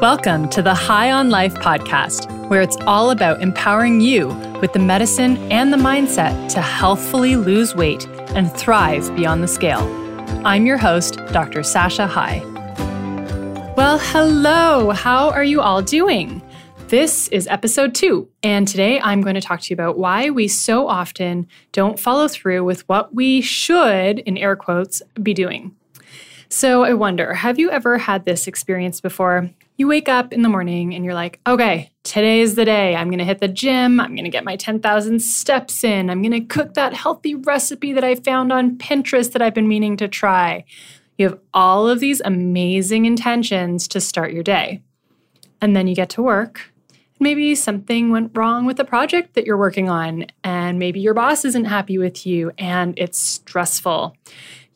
[0.00, 4.28] Welcome to the High on Life podcast, where it's all about empowering you
[4.60, 8.06] with the medicine and the mindset to healthfully lose weight
[8.36, 9.80] and thrive beyond the scale.
[10.46, 11.64] I'm your host, Dr.
[11.64, 12.44] Sasha High.
[13.76, 14.90] Well, hello.
[14.92, 16.42] How are you all doing?
[16.86, 20.46] This is episode two, and today I'm going to talk to you about why we
[20.46, 25.74] so often don't follow through with what we should, in air quotes, be doing.
[26.48, 29.50] So I wonder, have you ever had this experience before?
[29.78, 32.96] You wake up in the morning and you're like, okay, today is the day.
[32.96, 34.00] I'm going to hit the gym.
[34.00, 36.10] I'm going to get my 10,000 steps in.
[36.10, 39.68] I'm going to cook that healthy recipe that I found on Pinterest that I've been
[39.68, 40.64] meaning to try.
[41.16, 44.82] You have all of these amazing intentions to start your day.
[45.60, 46.72] And then you get to work.
[47.20, 51.44] Maybe something went wrong with the project that you're working on, and maybe your boss
[51.44, 54.16] isn't happy with you, and it's stressful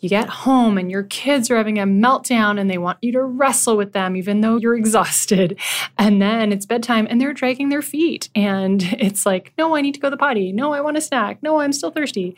[0.02, 3.22] you get home and your kids are having a meltdown and they want you to
[3.22, 5.58] wrestle with them even though you're exhausted.
[5.96, 8.28] And then it's bedtime and they're dragging their feet.
[8.34, 10.52] And it's like, no, I need to go to the potty.
[10.52, 11.40] No, I want a snack.
[11.40, 12.36] No, I'm still thirsty.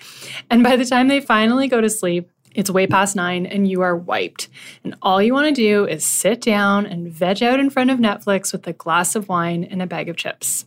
[0.50, 3.80] And by the time they finally go to sleep, it's way past nine and you
[3.80, 4.48] are wiped.
[4.84, 7.98] And all you want to do is sit down and veg out in front of
[7.98, 10.66] Netflix with a glass of wine and a bag of chips.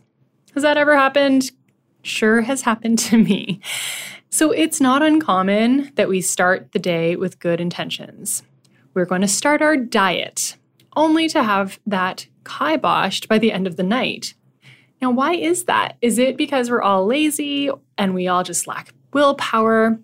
[0.54, 1.52] Has that ever happened?
[2.02, 3.60] Sure has happened to me.
[4.30, 8.42] So it's not uncommon that we start the day with good intentions.
[8.92, 10.56] We're going to start our diet,
[10.96, 14.34] only to have that kiboshed by the end of the night.
[15.00, 15.96] Now, why is that?
[16.02, 19.98] Is it because we're all lazy and we all just lack willpower?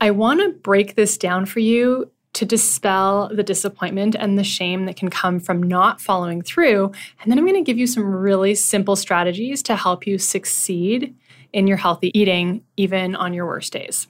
[0.00, 4.86] I want to break this down for you to dispel the disappointment and the shame
[4.86, 6.92] that can come from not following through.
[7.20, 11.14] And then I'm going to give you some really simple strategies to help you succeed
[11.52, 14.08] in your healthy eating, even on your worst days.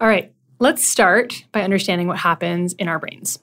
[0.00, 3.38] All right, let's start by understanding what happens in our brains.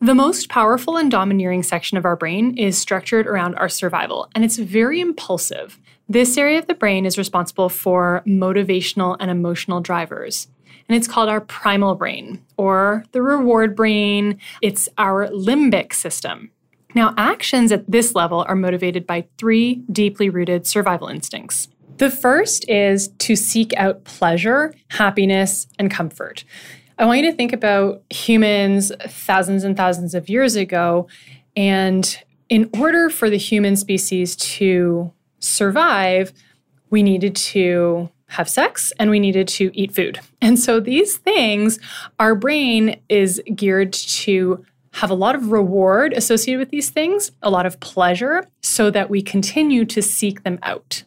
[0.00, 4.44] The most powerful and domineering section of our brain is structured around our survival, and
[4.44, 5.78] it's very impulsive.
[6.08, 10.48] This area of the brain is responsible for motivational and emotional drivers.
[10.88, 14.38] And it's called our primal brain or the reward brain.
[14.60, 16.50] It's our limbic system.
[16.94, 21.68] Now, actions at this level are motivated by three deeply rooted survival instincts
[21.98, 26.44] the first is to seek out pleasure, happiness, and comfort.
[26.98, 31.08] I want you to think about humans thousands and thousands of years ago.
[31.56, 32.18] And
[32.48, 36.32] in order for the human species to survive,
[36.90, 40.20] we needed to have sex and we needed to eat food.
[40.40, 41.78] And so these things,
[42.18, 47.50] our brain is geared to have a lot of reward associated with these things, a
[47.50, 51.02] lot of pleasure, so that we continue to seek them out.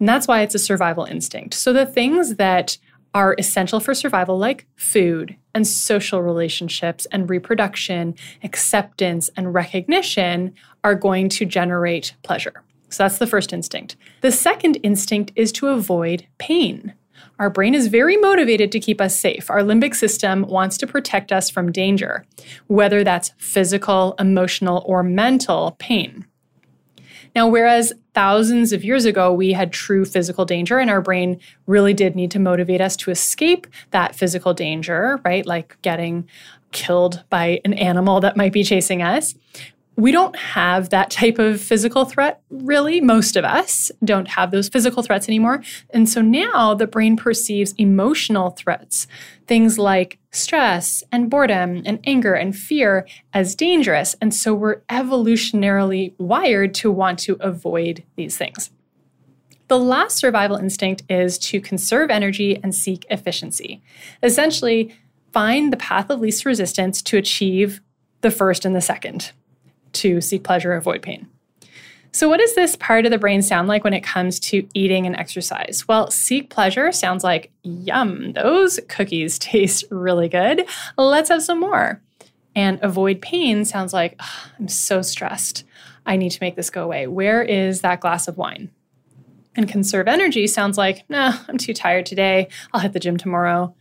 [0.00, 1.54] And that's why it's a survival instinct.
[1.54, 2.78] So the things that
[3.14, 10.94] are essential for survival, like food and social relationships and reproduction, acceptance and recognition, are
[10.94, 12.62] going to generate pleasure.
[12.88, 13.96] So that's the first instinct.
[14.20, 16.94] The second instinct is to avoid pain.
[17.38, 19.50] Our brain is very motivated to keep us safe.
[19.50, 22.24] Our limbic system wants to protect us from danger,
[22.66, 26.26] whether that's physical, emotional, or mental pain.
[27.36, 31.94] Now, whereas thousands of years ago, we had true physical danger, and our brain really
[31.94, 35.46] did need to motivate us to escape that physical danger, right?
[35.46, 36.28] Like getting
[36.72, 39.34] killed by an animal that might be chasing us
[39.98, 43.00] we don't have that type of physical threat, really.
[43.00, 45.60] Most of us don't have those physical threats anymore.
[45.90, 49.08] And so now the brain perceives emotional threats,
[49.48, 54.14] things like stress and boredom and anger and fear, as dangerous.
[54.20, 58.70] And so we're evolutionarily wired to want to avoid these things.
[59.66, 63.82] The last survival instinct is to conserve energy and seek efficiency.
[64.22, 64.94] Essentially,
[65.32, 67.80] find the path of least resistance to achieve
[68.20, 69.32] the first and the second
[69.94, 71.28] to seek pleasure, avoid pain.
[72.12, 75.06] So, what does this part of the brain sound like when it comes to eating
[75.06, 75.86] and exercise?
[75.86, 80.66] Well, seek pleasure sounds like, yum, those cookies taste really good.
[80.96, 82.00] Let's have some more.
[82.54, 84.20] And avoid pain sounds like,
[84.58, 85.64] I'm so stressed.
[86.06, 87.06] I need to make this go away.
[87.06, 88.70] Where is that glass of wine?
[89.54, 92.48] And conserve energy sounds like, nah, I'm too tired today.
[92.72, 93.74] I'll hit the gym tomorrow.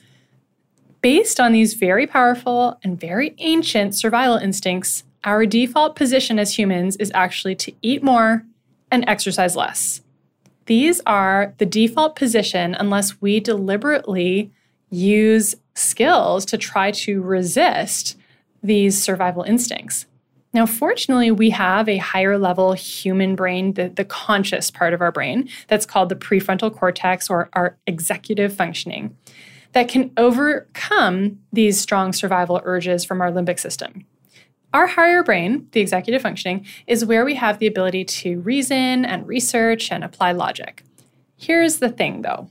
[1.02, 6.96] Based on these very powerful and very ancient survival instincts, our default position as humans
[6.96, 8.46] is actually to eat more
[8.90, 10.00] and exercise less.
[10.68, 14.52] These are the default position unless we deliberately
[14.90, 18.18] use skills to try to resist
[18.64, 20.06] these survival instincts.
[20.54, 25.12] Now, fortunately, we have a higher level human brain, the, the conscious part of our
[25.12, 29.16] brain, that's called the prefrontal cortex or our executive functioning,
[29.74, 34.06] that can overcome these strong survival urges from our limbic system.
[34.74, 39.28] Our higher brain, the executive functioning, is where we have the ability to reason and
[39.28, 40.84] research and apply logic.
[41.38, 42.50] Here's the thing though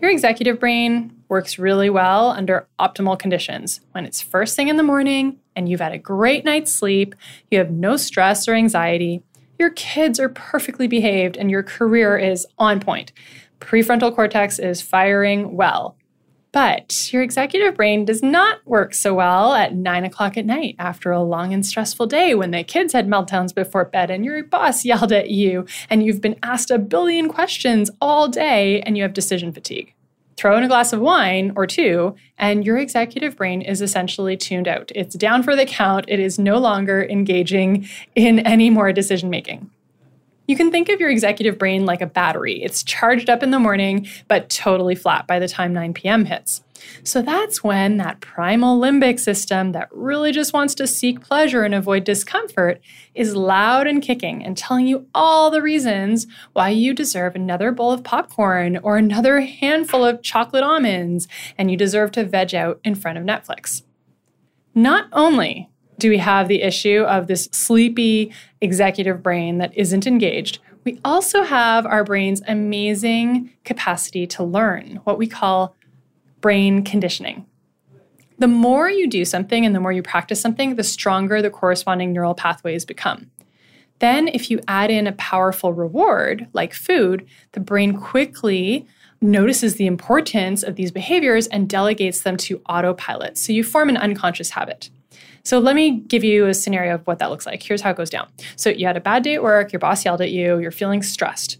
[0.00, 4.82] your executive brain works really well under optimal conditions when it's first thing in the
[4.82, 7.14] morning and you've had a great night's sleep,
[7.50, 9.22] you have no stress or anxiety,
[9.58, 13.12] your kids are perfectly behaved, and your career is on point.
[13.60, 15.96] Prefrontal cortex is firing well.
[16.52, 21.10] But your executive brain does not work so well at nine o'clock at night after
[21.10, 24.84] a long and stressful day when the kids had meltdowns before bed and your boss
[24.84, 29.14] yelled at you and you've been asked a billion questions all day and you have
[29.14, 29.94] decision fatigue.
[30.36, 34.66] Throw in a glass of wine or two, and your executive brain is essentially tuned
[34.66, 34.90] out.
[34.94, 36.06] It's down for the count.
[36.08, 39.70] It is no longer engaging in any more decision making.
[40.52, 42.62] You can think of your executive brain like a battery.
[42.62, 46.26] It's charged up in the morning, but totally flat by the time 9 p.m.
[46.26, 46.62] hits.
[47.04, 51.74] So that's when that primal limbic system that really just wants to seek pleasure and
[51.74, 52.82] avoid discomfort
[53.14, 57.90] is loud and kicking and telling you all the reasons why you deserve another bowl
[57.90, 62.94] of popcorn or another handful of chocolate almonds and you deserve to veg out in
[62.94, 63.84] front of Netflix.
[64.74, 65.70] Not only
[66.02, 70.58] do we have the issue of this sleepy executive brain that isn't engaged.
[70.82, 75.76] We also have our brain's amazing capacity to learn, what we call
[76.40, 77.46] brain conditioning.
[78.40, 82.12] The more you do something and the more you practice something, the stronger the corresponding
[82.12, 83.30] neural pathways become.
[84.00, 88.88] Then, if you add in a powerful reward like food, the brain quickly
[89.20, 93.38] notices the importance of these behaviors and delegates them to autopilot.
[93.38, 94.90] So you form an unconscious habit.
[95.42, 97.62] So let me give you a scenario of what that looks like.
[97.62, 98.28] Here's how it goes down.
[98.56, 101.02] So you had a bad day at work, your boss yelled at you, you're feeling
[101.02, 101.58] stressed.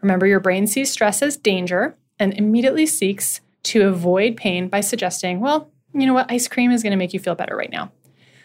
[0.00, 5.40] Remember, your brain sees stress as danger and immediately seeks to avoid pain by suggesting,
[5.40, 7.90] well, you know what, ice cream is going to make you feel better right now.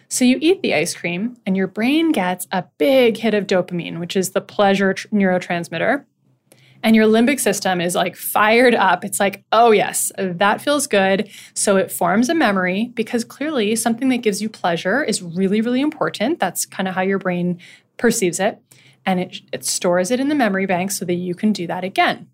[0.08, 4.00] So you eat the ice cream, and your brain gets a big hit of dopamine,
[4.00, 6.04] which is the pleasure tr- neurotransmitter
[6.82, 9.04] and your limbic system is like fired up.
[9.04, 11.30] It's like, oh, yes, that feels good.
[11.54, 15.80] So it forms a memory because clearly something that gives you pleasure is really, really
[15.80, 16.40] important.
[16.40, 17.58] That's kind of how your brain
[17.96, 18.58] perceives it.
[19.04, 21.84] And it, it stores it in the memory bank so that you can do that
[21.84, 22.28] again.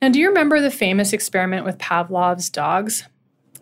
[0.00, 3.06] Now, do you remember the famous experiment with Pavlov's dogs?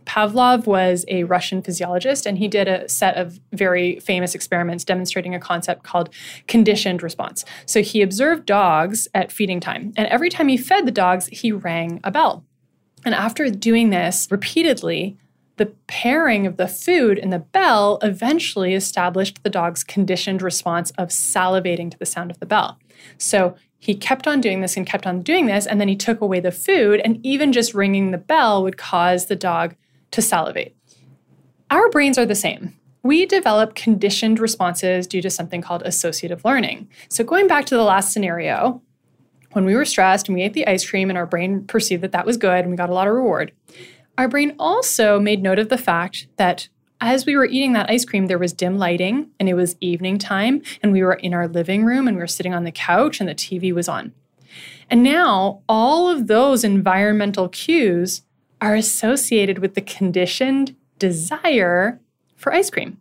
[0.09, 5.35] Pavlov was a Russian physiologist, and he did a set of very famous experiments demonstrating
[5.35, 6.09] a concept called
[6.49, 7.45] conditioned response.
[7.67, 11.53] So he observed dogs at feeding time, and every time he fed the dogs, he
[11.53, 12.43] rang a bell.
[13.05, 15.17] And after doing this repeatedly,
[15.57, 21.09] the pairing of the food and the bell eventually established the dog's conditioned response of
[21.09, 22.79] salivating to the sound of the bell.
[23.19, 26.21] So he kept on doing this and kept on doing this, and then he took
[26.21, 29.75] away the food, and even just ringing the bell would cause the dog
[30.11, 30.75] to salivate.
[31.71, 32.75] Our brains are the same.
[33.03, 36.89] We develop conditioned responses due to something called associative learning.
[37.09, 38.83] So, going back to the last scenario,
[39.53, 42.13] when we were stressed and we ate the ice cream and our brain perceived that
[42.13, 43.53] that was good and we got a lot of reward,
[44.17, 46.69] our brain also made note of the fact that
[47.01, 50.19] as we were eating that ice cream, there was dim lighting and it was evening
[50.19, 53.21] time, and we were in our living room and we were sitting on the couch
[53.21, 54.13] and the TV was on.
[54.91, 58.23] And now all of those environmental cues
[58.61, 62.01] are associated with the conditioned desire
[62.37, 62.99] for ice cream.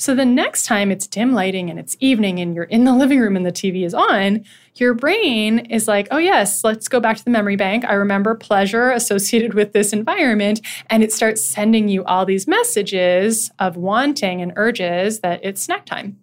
[0.00, 3.20] So the next time it's dim lighting and it's evening and you're in the living
[3.20, 7.18] room and the TV is on, your brain is like, oh, yes, let's go back
[7.18, 7.84] to the memory bank.
[7.84, 10.62] I remember pleasure associated with this environment.
[10.88, 15.84] And it starts sending you all these messages of wanting and urges that it's snack
[15.84, 16.18] time.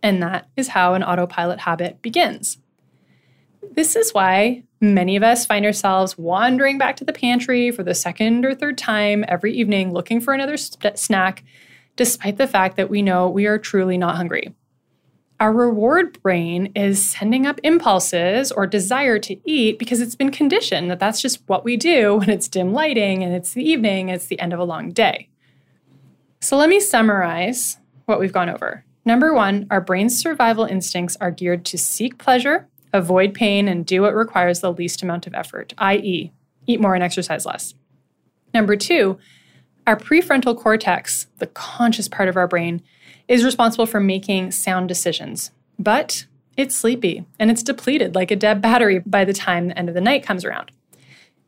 [0.00, 2.58] And that is how an autopilot habit begins.
[3.78, 7.94] This is why many of us find ourselves wandering back to the pantry for the
[7.94, 11.44] second or third time every evening looking for another st- snack,
[11.94, 14.52] despite the fact that we know we are truly not hungry.
[15.38, 20.90] Our reward brain is sending up impulses or desire to eat because it's been conditioned
[20.90, 24.26] that that's just what we do when it's dim lighting and it's the evening, it's
[24.26, 25.28] the end of a long day.
[26.40, 28.84] So let me summarize what we've gone over.
[29.04, 34.02] Number one, our brain's survival instincts are geared to seek pleasure avoid pain, and do
[34.02, 36.32] what requires the least amount of effort, i.e.,
[36.66, 37.74] eat more and exercise less.
[38.54, 39.18] Number two,
[39.86, 42.82] our prefrontal cortex, the conscious part of our brain,
[43.26, 46.26] is responsible for making sound decisions, but
[46.56, 49.94] it's sleepy and it's depleted like a dead battery by the time the end of
[49.94, 50.72] the night comes around.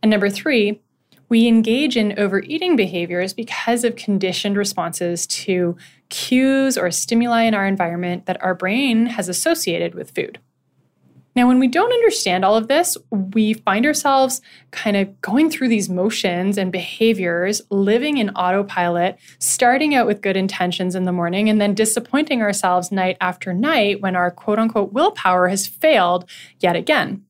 [0.02, 0.80] And number three,
[1.28, 5.76] we engage in overeating behaviors because of conditioned responses to
[6.08, 10.38] cues or stimuli in our environment that our brain has associated with food.
[11.36, 14.40] Now, when we don't understand all of this, we find ourselves
[14.72, 20.36] kind of going through these motions and behaviors, living in autopilot, starting out with good
[20.36, 24.92] intentions in the morning, and then disappointing ourselves night after night when our quote unquote
[24.92, 27.24] willpower has failed yet again.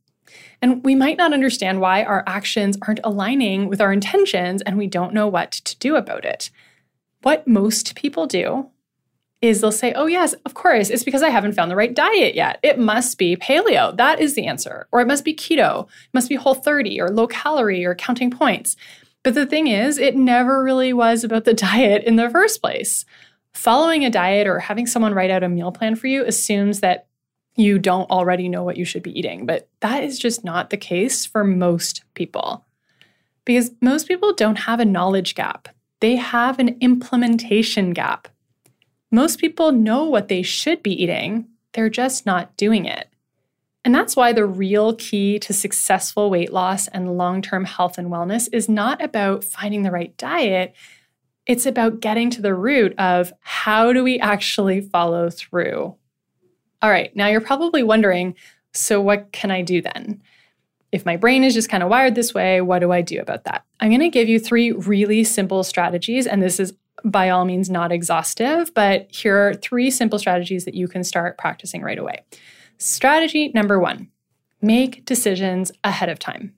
[0.63, 4.87] And we might not understand why our actions aren't aligning with our intentions and we
[4.87, 6.51] don't know what to do about it.
[7.23, 8.71] What most people do
[9.43, 12.35] is they'll say, Oh, yes, of course, it's because I haven't found the right diet
[12.35, 12.59] yet.
[12.63, 13.97] It must be paleo.
[13.97, 14.87] That is the answer.
[14.93, 18.31] Or it must be keto, it must be whole 30 or low calorie or counting
[18.31, 18.77] points.
[19.23, 23.05] But the thing is, it never really was about the diet in the first place.
[23.53, 27.07] Following a diet or having someone write out a meal plan for you assumes that
[27.57, 29.45] you don't already know what you should be eating.
[29.45, 32.65] But that is just not the case for most people.
[33.45, 35.69] Because most people don't have a knowledge gap,
[36.01, 38.29] they have an implementation gap.
[39.11, 43.09] Most people know what they should be eating, they're just not doing it.
[43.85, 48.09] And that's why the real key to successful weight loss and long term health and
[48.09, 50.75] wellness is not about finding the right diet.
[51.47, 55.97] It's about getting to the root of how do we actually follow through?
[56.83, 58.35] All right, now you're probably wondering
[58.73, 60.23] so what can I do then?
[60.93, 63.45] If my brain is just kind of wired this way, what do I do about
[63.45, 63.65] that?
[63.81, 67.71] I'm going to give you three really simple strategies, and this is by all means
[67.71, 72.25] not exhaustive, but here are three simple strategies that you can start practicing right away.
[72.79, 74.09] Strategy number one
[74.63, 76.55] make decisions ahead of time.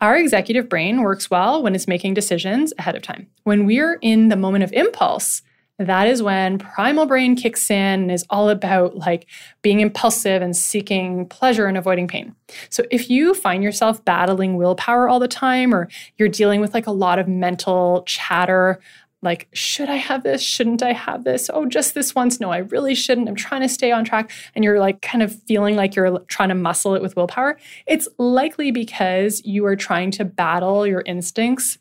[0.00, 3.28] Our executive brain works well when it's making decisions ahead of time.
[3.44, 5.42] When we're in the moment of impulse,
[5.78, 9.26] that is when primal brain kicks in and is all about like
[9.62, 12.34] being impulsive and seeking pleasure and avoiding pain.
[12.70, 16.86] So if you find yourself battling willpower all the time or you're dealing with like
[16.86, 18.78] a lot of mental chatter
[19.24, 20.42] like, should I have this?
[20.42, 21.50] Shouldn't I have this?
[21.52, 22.38] Oh, just this once.
[22.38, 23.28] No, I really shouldn't.
[23.28, 24.30] I'm trying to stay on track.
[24.54, 27.58] And you're like kind of feeling like you're trying to muscle it with willpower.
[27.86, 31.78] It's likely because you are trying to battle your instincts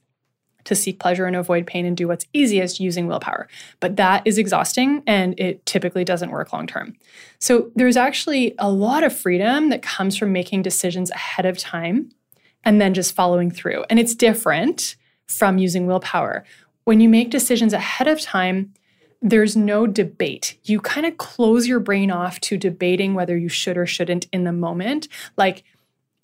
[0.63, 3.47] to seek pleasure and avoid pain and do what's easiest using willpower.
[3.79, 6.95] But that is exhausting and it typically doesn't work long term.
[7.39, 12.09] So there's actually a lot of freedom that comes from making decisions ahead of time
[12.63, 13.83] and then just following through.
[13.89, 14.95] And it's different
[15.27, 16.43] from using willpower
[16.85, 18.73] when you make decisions ahead of time,
[19.21, 20.57] there's no debate.
[20.63, 24.43] You kind of close your brain off to debating whether you should or shouldn't in
[24.43, 25.07] the moment.
[25.37, 25.63] Like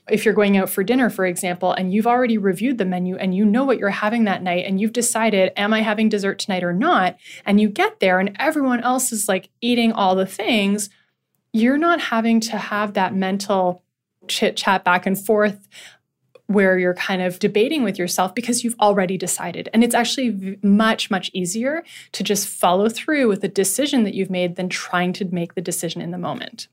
[0.09, 3.35] if you're going out for dinner, for example, and you've already reviewed the menu and
[3.35, 6.63] you know what you're having that night and you've decided, am I having dessert tonight
[6.63, 7.17] or not?
[7.45, 10.89] And you get there and everyone else is like eating all the things,
[11.53, 13.83] you're not having to have that mental
[14.27, 15.67] chit chat back and forth
[16.49, 19.69] where you're kind of debating with yourself because you've already decided.
[19.71, 24.31] And it's actually much, much easier to just follow through with the decision that you've
[24.31, 26.67] made than trying to make the decision in the moment.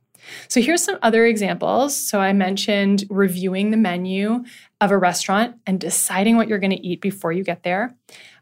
[0.49, 1.95] So here's some other examples.
[1.95, 4.45] So I mentioned reviewing the menu
[4.81, 7.95] of a restaurant and deciding what you're going to eat before you get there.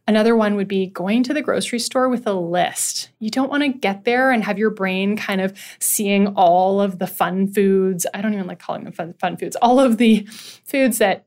[0.06, 3.10] Another one would be going to the grocery store with a list.
[3.20, 6.98] You don't want to get there and have your brain kind of seeing all of
[6.98, 8.06] the fun foods.
[8.12, 10.26] I don't even like calling them fun, fun foods, all of the
[10.64, 11.26] foods that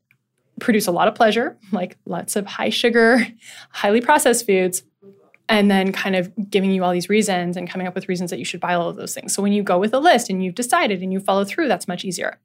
[0.59, 3.27] produce a lot of pleasure, like lots of high sugar,
[3.71, 4.83] highly processed foods,
[5.49, 8.39] and then kind of giving you all these reasons and coming up with reasons that
[8.39, 9.33] you should buy all of those things.
[9.33, 11.87] So when you go with a list and you've decided and you follow through, that's
[11.87, 12.39] much easier.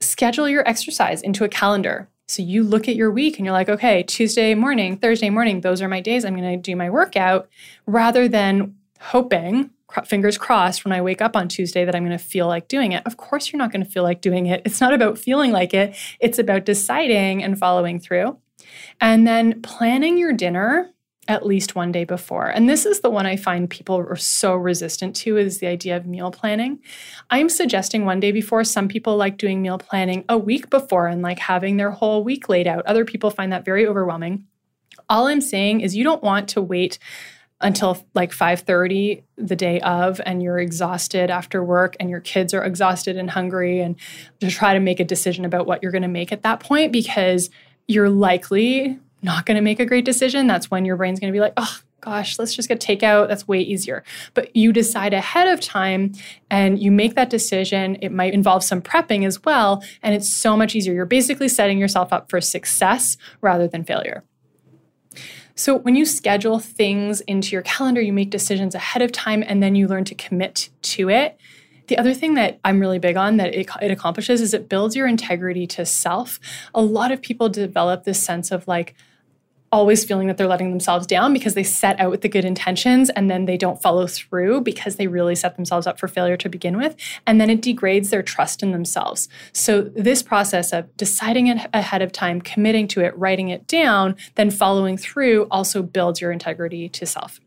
[0.00, 2.08] Schedule your exercise into a calendar.
[2.28, 5.80] So you look at your week and you're like, okay, Tuesday morning, Thursday morning, those
[5.80, 7.48] are my days I'm going to do my workout
[7.86, 9.70] rather than hoping,
[10.04, 12.92] fingers crossed, when I wake up on Tuesday that I'm going to feel like doing
[12.92, 13.02] it.
[13.06, 14.60] Of course, you're not going to feel like doing it.
[14.66, 18.38] It's not about feeling like it, it's about deciding and following through.
[19.00, 20.90] And then planning your dinner
[21.28, 22.46] at least one day before.
[22.46, 25.96] And this is the one I find people are so resistant to is the idea
[25.96, 26.80] of meal planning.
[27.28, 28.64] I'm suggesting one day before.
[28.64, 32.48] Some people like doing meal planning a week before and like having their whole week
[32.48, 32.86] laid out.
[32.86, 34.46] Other people find that very overwhelming.
[35.10, 36.98] All I'm saying is you don't want to wait
[37.60, 42.64] until like 5:30 the day of and you're exhausted after work and your kids are
[42.64, 43.96] exhausted and hungry and
[44.40, 46.92] to try to make a decision about what you're going to make at that point
[46.92, 47.50] because
[47.88, 51.36] you're likely not going to make a great decision, that's when your brain's going to
[51.36, 53.28] be like, oh, gosh, let's just get takeout.
[53.28, 54.04] That's way easier.
[54.34, 56.12] But you decide ahead of time
[56.50, 57.96] and you make that decision.
[58.00, 59.82] It might involve some prepping as well.
[60.02, 60.94] And it's so much easier.
[60.94, 64.24] You're basically setting yourself up for success rather than failure.
[65.54, 69.60] So, when you schedule things into your calendar, you make decisions ahead of time and
[69.60, 71.36] then you learn to commit to it.
[71.88, 74.94] The other thing that I'm really big on that it, it accomplishes is it builds
[74.94, 76.38] your integrity to self.
[76.74, 78.94] A lot of people develop this sense of like,
[79.70, 83.10] always feeling that they're letting themselves down because they set out with the good intentions
[83.10, 86.48] and then they don't follow through because they really set themselves up for failure to
[86.48, 86.96] begin with.
[87.26, 89.28] And then it degrades their trust in themselves.
[89.52, 94.16] So, this process of deciding it ahead of time, committing to it, writing it down,
[94.36, 97.40] then following through also builds your integrity to self.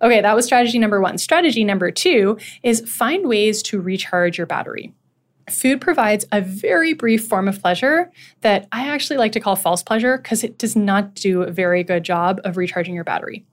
[0.00, 1.18] Okay, that was strategy number one.
[1.18, 4.92] Strategy number two is find ways to recharge your battery.
[5.50, 8.10] Food provides a very brief form of pleasure
[8.40, 11.84] that I actually like to call false pleasure because it does not do a very
[11.84, 13.44] good job of recharging your battery.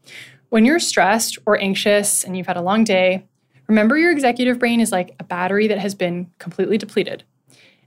[0.50, 3.26] When you're stressed or anxious and you've had a long day,
[3.68, 7.24] remember your executive brain is like a battery that has been completely depleted.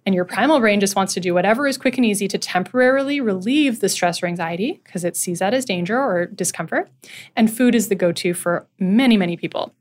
[0.05, 3.21] And your primal brain just wants to do whatever is quick and easy to temporarily
[3.21, 6.89] relieve the stress or anxiety because it sees that as danger or discomfort.
[7.35, 9.75] And food is the go to for many, many people.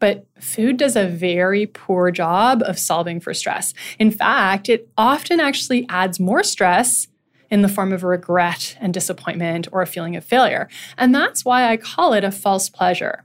[0.00, 3.72] But food does a very poor job of solving for stress.
[3.98, 7.06] In fact, it often actually adds more stress
[7.50, 10.68] in the form of regret and disappointment or a feeling of failure.
[10.96, 13.24] And that's why I call it a false pleasure.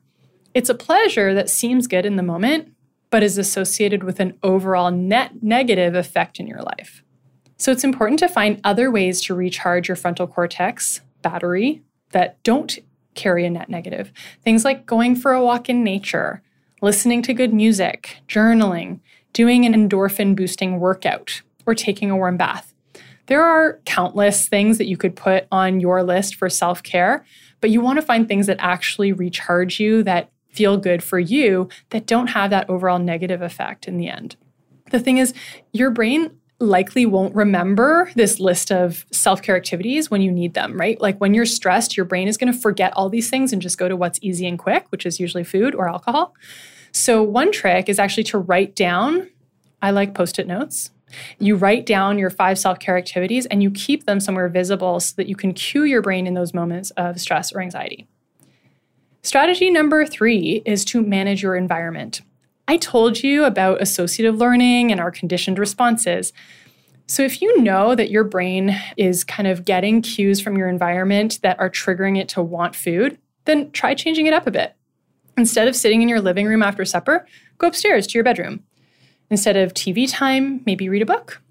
[0.53, 2.71] It's a pleasure that seems good in the moment,
[3.09, 7.03] but is associated with an overall net negative effect in your life.
[7.57, 12.77] So it's important to find other ways to recharge your frontal cortex battery that don't
[13.13, 14.11] carry a net negative.
[14.43, 16.41] Things like going for a walk in nature,
[16.85, 18.99] listening to good music, journaling,
[19.33, 22.75] doing an endorphin boosting workout, or taking a warm bath.
[23.25, 27.25] There are countless things that you could put on your list for self care,
[27.59, 31.69] but you want to find things that actually recharge you, that feel good for you
[31.89, 34.35] that don't have that overall negative effect in the end.
[34.91, 35.33] The thing is,
[35.73, 40.79] your brain likely won't remember this list of self care activities when you need them,
[40.79, 41.01] right?
[41.01, 43.79] Like when you're stressed, your brain is going to forget all these things and just
[43.79, 46.35] go to what's easy and quick, which is usually food or alcohol.
[46.95, 49.29] So, one trick is actually to write down,
[49.81, 50.91] I like post it notes.
[51.39, 55.13] You write down your five self care activities and you keep them somewhere visible so
[55.17, 58.07] that you can cue your brain in those moments of stress or anxiety.
[59.23, 62.21] Strategy number three is to manage your environment.
[62.65, 66.31] I told you about associative learning and our conditioned responses.
[67.07, 71.39] So, if you know that your brain is kind of getting cues from your environment
[71.43, 74.74] that are triggering it to want food, then try changing it up a bit.
[75.37, 77.25] Instead of sitting in your living room after supper,
[77.57, 78.63] go upstairs to your bedroom.
[79.29, 81.41] Instead of TV time, maybe read a book.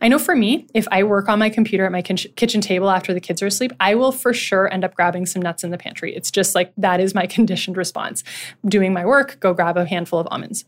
[0.00, 3.14] I know for me, if I work on my computer at my kitchen table after
[3.14, 5.78] the kids are asleep, I will for sure end up grabbing some nuts in the
[5.78, 6.14] pantry.
[6.14, 8.24] It's just like that is my conditioned response.
[8.64, 10.64] Doing my work, go grab a handful of almonds.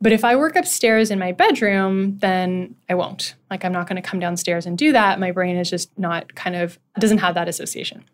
[0.00, 3.34] But if I work upstairs in my bedroom, then I won't.
[3.50, 5.18] Like, I'm not going to come downstairs and do that.
[5.18, 8.04] My brain is just not kind of, doesn't have that association.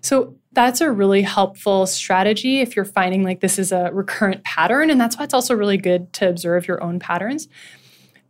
[0.00, 4.88] So, that's a really helpful strategy if you're finding like this is a recurrent pattern.
[4.88, 7.46] And that's why it's also really good to observe your own patterns.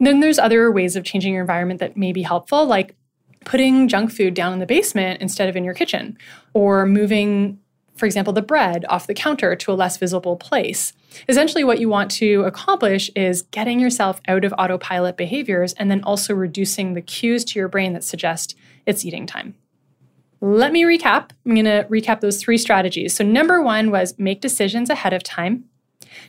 [0.01, 2.97] Then there's other ways of changing your environment that may be helpful, like
[3.45, 6.19] putting junk food down in the basement instead of in your kitchen,
[6.53, 7.61] or moving,
[7.97, 10.93] for example, the bread off the counter to a less visible place.
[11.29, 16.03] Essentially, what you want to accomplish is getting yourself out of autopilot behaviors and then
[16.05, 19.55] also reducing the cues to your brain that suggest it's eating time.
[20.43, 21.31] Let me recap.
[21.47, 23.15] I'm going to recap those three strategies.
[23.15, 25.65] So, number one was make decisions ahead of time.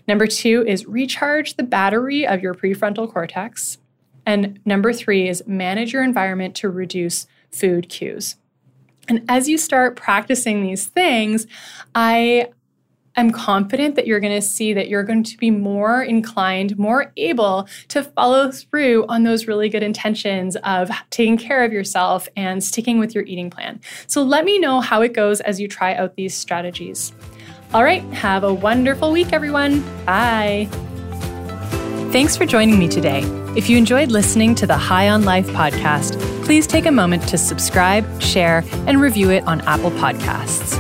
[0.08, 3.77] Number two is recharge the battery of your prefrontal cortex.
[4.25, 8.38] And number three is manage your environment to reduce food cues.
[9.08, 11.48] And as you start practicing these things,
[11.96, 12.50] I
[13.17, 17.12] am confident that you're going to see that you're going to be more inclined, more
[17.17, 22.63] able to follow through on those really good intentions of taking care of yourself and
[22.63, 23.82] sticking with your eating plan.
[24.06, 27.12] So let me know how it goes as you try out these strategies.
[27.74, 29.82] All right, have a wonderful week, everyone.
[30.06, 30.70] Bye.
[32.12, 33.24] Thanks for joining me today.
[33.58, 37.38] If you enjoyed listening to the High on Life podcast, please take a moment to
[37.38, 40.78] subscribe, share, and review it on Apple Podcasts.